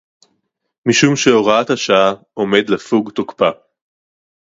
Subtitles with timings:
[0.87, 3.49] משום שהוראת השעה עומד לפוג תוקפה